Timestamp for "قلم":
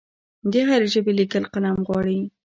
1.53-1.77